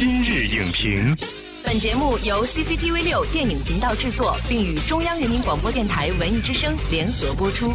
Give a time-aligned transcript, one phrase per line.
[0.00, 1.14] 今日影评，
[1.62, 7.70] 本节目由 CCTV 六电影频道制作，并与中央人民广播电台文艺之声联合播出。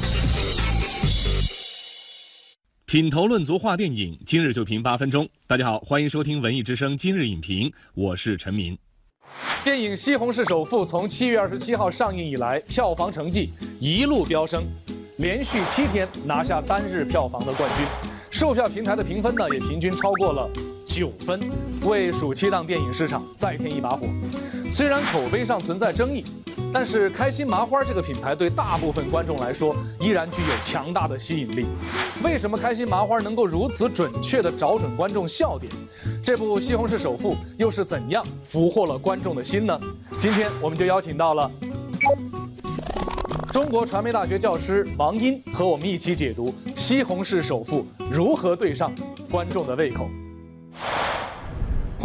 [2.88, 5.30] 品头论足话电影，今日就评八分钟。
[5.46, 8.76] 大家好，欢迎收听文艺之声今日影评，我是陈明。
[9.64, 14.64] 电影《西红柿首富》从七月二十七号上映以来，票房成绩一路飙升，
[15.18, 17.86] 连续七天拿下单日票房的冠军。
[18.32, 20.50] 售票平台的评分呢，也平均超过了
[20.96, 21.38] 九分，
[21.84, 24.08] 为暑期档电影市场再添一把火。
[24.72, 26.24] 虽然口碑上存在争议，
[26.72, 31.66] 但是开心麻花这个品牌对大部分观众来说依然具有强大的吸引力。
[32.24, 35.70] 为什么开心麻花能够如此准确地找准观众笑点？
[36.24, 39.78] 这部《西红柿首富》又是怎样俘获了观众的心呢？
[40.18, 41.52] 今天我们就邀请到了
[43.52, 48.94] 中国传媒大学教师王英和我们一起解读《西红柿首富》如何对上
[49.30, 50.10] 观众的胃口。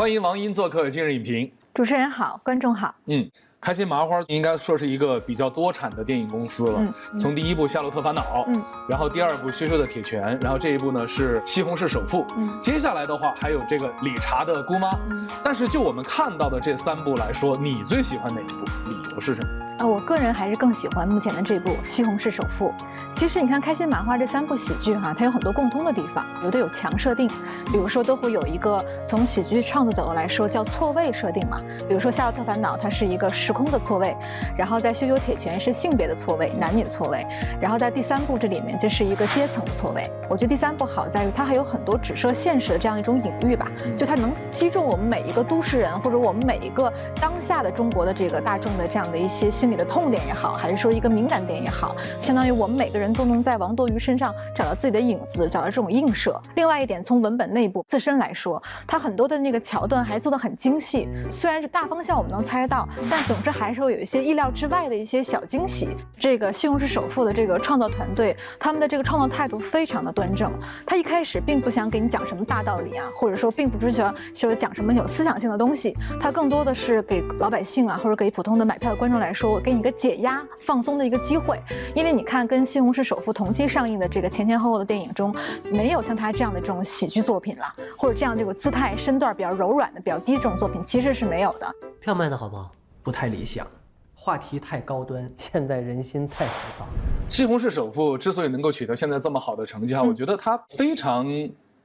[0.00, 1.52] 欢迎王英做客今日影评。
[1.74, 2.94] 主持人好，观众好。
[3.04, 3.30] 嗯，
[3.60, 6.78] 开心麻花应该说是一个比较多产的电影公司了。
[6.78, 12.22] 嗯从第一部《夏洛特烦恼》，嗯然后第二部《羞羞的铁拳》，然后这一部呢是《西红柿首富》。
[12.38, 14.88] 嗯接下来的话还有这个理查的姑妈。
[15.10, 18.64] 嗯但是就我们看到的这三部来说，你最喜欢哪一部？
[18.88, 19.69] 理由是什么？
[19.80, 22.68] 呃，我个人还是更喜欢目前的这部《西红柿首富》。
[23.14, 27.26] 其实你看开心麻花这三部喜剧哈，它有很多共通的地方，有的有强设定，
[27.72, 31.62] 比如说都会有一个从喜剧创作角度来说叫错位设定嘛。
[31.88, 34.14] 比如说《夏洛特烦恼》它是一个时空的错位，
[34.54, 37.26] 然后在《羞羞铁拳》是性别的错位，男女错位，
[37.58, 40.02] 然后在第三部这里面这是一个阶层的错位。
[40.28, 56.40] 我觉得第三部好在于它还有很多指涉现实的这样一种隐喻吧，就它能击中我们每一个都市人或者我们每一个当下的中国的这个大众的这样的一些心理的痛点也好，还是说一个敏感点也好，相当于我们每个人都能在王多鱼身上找到自己的影子，找到这种映射。
[56.56, 65.88] 另外一点，从文本内部自身来说，它很多的那个桥段还做得很精细，虽然是大方向我们能猜到，但总之还是会有一些意料之外的一些小惊喜。
[66.18, 70.50] 这个《西红柿首富》的这个创作团队，他们的这个创作态度非常的端正。
[70.86, 74.04] 他一开始并不想给你讲什么大道理啊，或者说并不追求
[74.34, 81.60] 说讲什么有思想性的东西，他更多的是给老百姓啊，或者给普通的买票的观众来说，给你一个解压、放松的一个机会。
[81.94, 85.34] 因为你看，跟《西红柿首富》同期上映的这个前前后后的电影中，
[85.70, 87.64] 没有像他这样的这种喜剧作品了，
[87.96, 91.74] 或者这样这个姿态身段比较柔软的、比较低这种作品，其实是没有的。
[92.00, 92.70] 票卖的好不好？
[93.02, 93.66] 不太理想，
[94.14, 96.86] 话题太高端，现在人心太浮躁。
[97.28, 101.26] 西红柿首富之所以能够取得现在这么好的成绩哈，嗯我觉得它非常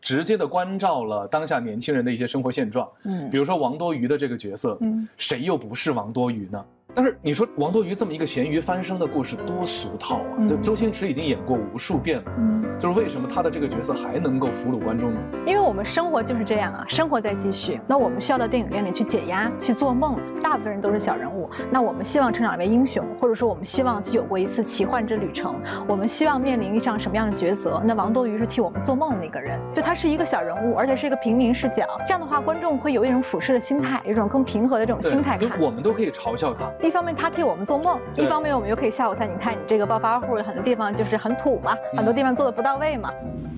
[0.01, 2.87] 直接的关照了当下年轻人的一些生活现状。
[3.03, 6.65] 嗯比如说王多鱼的这个角色，嗯谁又不是王多鱼呢？
[6.95, 10.39] 但是你说王多鱼这么一个咸鱼翻身的故事多俗套啊！
[10.39, 12.63] 嗯就周星驰已经演过无数遍了，嗯。
[12.79, 15.19] 就是为什么他的这个角色还能够俘虏观众呢？
[15.45, 17.81] 因为我们生活就是这样啊，生活在继续。
[17.85, 20.17] 那我们需要到电影院里去解压、去做梦。
[20.41, 25.55] 大部分人都是小人物，那我们希望成长为英雄，或者说我们希望有过一次奇幻之旅程。
[25.87, 27.81] 我们希望面临一场什么样的抉择？
[27.83, 31.85] 那王多鱼是替我们做梦的那个人，就他是一个小人物，而且是一个平民视角。
[32.07, 35.59] 这样的话，观众会有一种俯视的心态，有一种更平和的这种心态对看。
[35.59, 36.69] 我们都可以嘲笑他。
[36.85, 39.25] 一方面他替我们做梦，一方面我们又可以笑话他。
[39.25, 43.11] 你看你这个暴发户，很多地方就是很土嘛，嗯很多地方做的不到位嘛。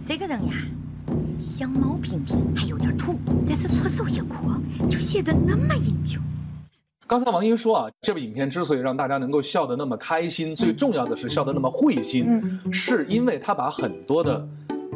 [0.05, 0.53] 这个人呀，
[1.37, 4.51] 相貌平平，还有点土，但是出手一阔，
[4.89, 6.19] 就显得那么英俊。
[7.05, 14.47] 刚才王英说啊，这部影片之所以让大家能够笑得那么开心，最重要的是笑得那么会心，嗯是因为他把很多的，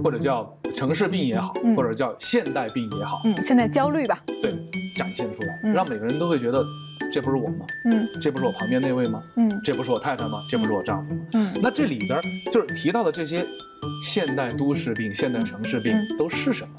[0.01, 4.51] 或者叫城市病也好，嗯或者叫现代病也好，嗯，现在焦虑吧，对，
[4.95, 6.63] 展现出来，嗯让每个人都会觉得，
[7.11, 7.65] 这不是我吗？
[7.85, 9.21] 嗯这不是我旁边那位吗？
[9.35, 10.41] 嗯这不是我太太吗？
[10.49, 11.21] 这不是我丈夫吗？
[11.33, 11.51] 嗯。
[11.61, 12.19] 那这里边
[12.51, 13.45] 就是提到的这些
[14.03, 16.73] 现代都市病、现代城市病嗯都是什么？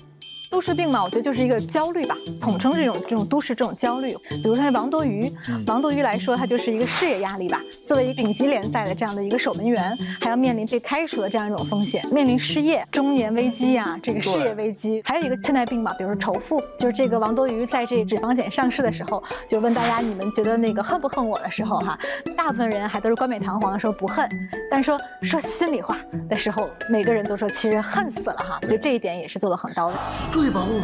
[0.53, 4.15] 都市病嘛，我觉得就是一个焦虑吧，统称这种这种都市这种焦虑。
[4.29, 7.59] 比如说王多鱼，嗯王多鱼来说，他就是一个事业压力吧。
[7.87, 21.99] 作为一个顶级联赛的这样的一个守门员，还要面临被开除的这样一种风险，面临失业、中年危机啊，这个事业危机，还有一个现代病嘛，比如说仇富，就是这个王多鱼在这脂肪险上市的时候，就问大家你们觉得那个恨不恨我的时候哈，
[22.37, 24.29] 大部分人还都是冠冕堂皇的说不恨，
[24.71, 25.97] 但说说心里话
[26.29, 29.95] 的时候，每个人都说其实恨死了哈，我觉得这一点也是做的很到位。
[30.43, 30.83] 追吧我，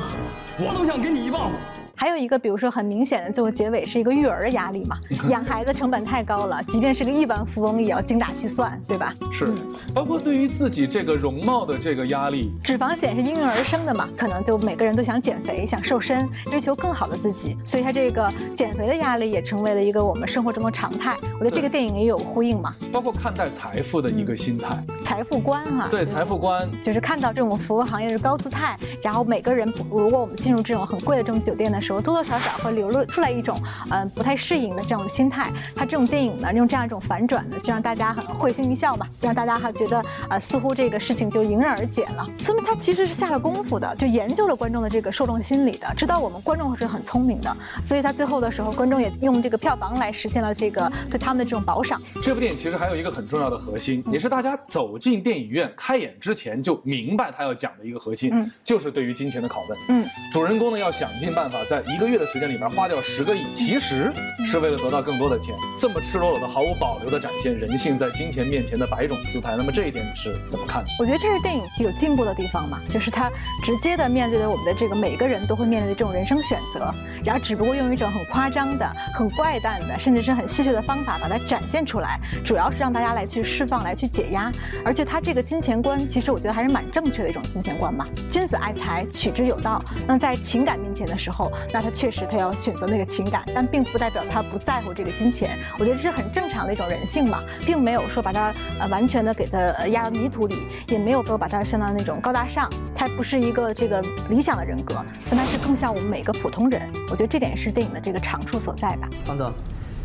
[0.60, 1.77] 我都想给你一棒子。
[2.00, 4.96] 还有一个，比如说很明显的，最后结尾是一个育儿的压力嘛，
[5.28, 9.12] 养孩子成本太高了，即便是个亿万富翁，也要精打细算，对吧？
[9.32, 9.52] 是，
[9.92, 21.16] 包括对于自己这个容貌的这个压力，脂肪险是应运而生的嘛，可能就每个人都想减肥、想瘦身，追求更好的自己，所以他这个减肥的压力也成为了一个我们生活中的常态。
[21.40, 33.58] 我觉得这个电影也有呼应嘛，包括看待财富的一个心态，财富观哈、对财富观，就是看到这种服务行业是高姿态，然后每个人，如果我们进入这种很贵的这种酒店的时时候，多多少少会流露出来一种
[33.90, 35.50] 嗯、呃、不太适应的这种心态。
[35.74, 42.28] 他这种电影呢，用这样一种反转呢，就让大家很会心一笑嘛，就让大家还觉得呃似乎这个事情就迎刃而解了。
[42.38, 51.98] 说明他其实是下了功夫的，就研究了观众的这个受众心理的，知道我们观众是很聪明的，所以他最后的时候，观众也用这个票房来实现了这个对他们的这种保赏。
[52.22, 59.78] 这部电影其实还有一个很重要的核心，也是大家走进电影院开演之前就明白他要讲的一个核心，嗯就是对于金钱的拷问。
[59.88, 64.12] 嗯，主人公呢要想尽办法在一个月的时间里边花掉十个亿，其实
[64.44, 69.54] 是为了得到更多的钱，这么赤裸裸的、毫无保留的展现人性在金钱面前的百种姿态。
[69.56, 70.90] 那么这一点你是怎么看的？
[70.98, 73.30] 我觉得这是电影有进步的地方嘛，就是它
[73.62, 76.92] 直接的面对了我们的这个每个人都会面临的这种人生选择，
[77.24, 84.50] 然后只不过用一种很夸张的、很怪诞的，甚至是很戏谑的方法把它展现出来，主要是让大家来去释放、来去解压。
[84.84, 88.04] 而且他这个金钱观，其实我觉得还是蛮正确的一种金钱观嘛。
[88.28, 89.82] 君子爱财，取之有道。
[90.06, 95.58] 那在情感面前的时候，那他确实他要选择那个情感，但并不代表他不在乎这个金钱。
[95.78, 102.68] 我觉得这是很正常的一种人性嘛，并没有说把他呃完全的给他呃压到泥土里，也没有说把他升到那种高大上。
[102.98, 104.96] 他不是一个这个理想的人格，
[105.30, 106.92] 但他是更像我们每个普通人。
[107.08, 109.08] 我觉得这点是电影的这个长处所在吧。
[109.28, 109.52] 王总，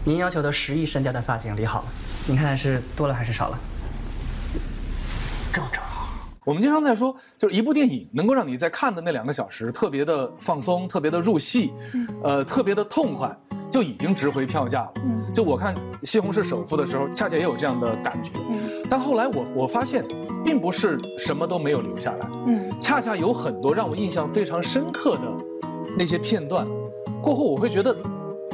[0.05, 1.85] 您要求的十亿身家的发型理好了，
[2.27, 3.59] 您看是多了还是少了？
[5.51, 6.07] 正正好。
[6.45, 11.73] 我们经常在说，就是一部电影能够让你在看的那两个小时特别的放松，特别的入戏，
[12.23, 13.35] 呃，特别的痛快，
[13.73, 14.91] 就已经值回票价了。
[15.03, 15.73] 嗯就我看
[16.03, 18.31] 《西红柿首富》的时候，恰恰也有这样的感觉。
[18.47, 20.05] 嗯但后来我我发现，
[20.45, 25.23] 并不是什么都没有留下来，嗯恰恰有很多让我印象非常深刻的
[25.97, 26.67] 那些片段，
[27.19, 27.95] 过后我会觉得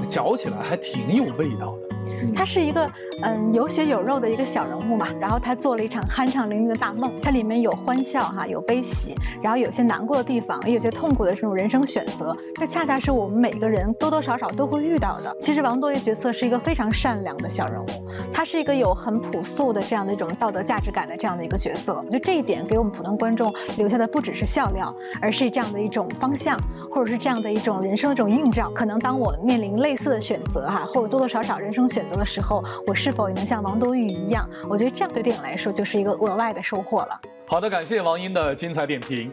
[0.08, 1.90] 嚼起来还挺有味道的。
[2.34, 2.90] 它是一个
[3.22, 15.36] 嗯有血有肉的一个小人物嘛，然后他做了一场酣畅淋漓的大梦，它里面有欢笑哈，有悲喜，然后有些难过的地方，也有些痛苦的这种人生选择，这恰恰是我们每个人多多少少都会遇到的。
[15.42, 17.88] 其实王多鱼角色是一个非常善良的小人物，
[18.34, 21.96] 他是一个有很朴素的这样的一种道德价值感的这样的一个角色。
[21.96, 26.58] 我觉得这一点给我们普通观众留下的不只是笑料，而是这样的一种方向，
[26.90, 28.72] 或者是这样的一种人生的这种映照。
[28.74, 34.48] 可能当我面临类似的选择哈，或者多多少少人生选择的时候，我是是否也能像王多鱼一样？
[34.70, 37.20] 我觉得这样对电影来说就是一个额外的收获了。
[37.48, 39.32] 好的，感谢王英的精彩点评。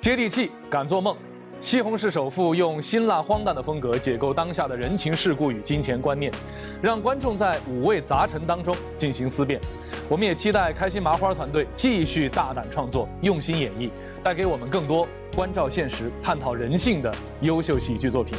[0.00, 1.14] 接地气，敢做梦。
[1.60, 6.32] 西红柿首富用辛辣荒诞的风格解构当下的人情世故与金钱观念，
[6.80, 9.60] 让观众在五味杂陈当中进行思辨。
[10.08, 13.90] 我们也期待开心麻花团队继续大胆创作，用心演绎，
[14.24, 15.06] 带给我们更多
[15.36, 18.38] 关照现实、探讨人性的优秀喜剧作品。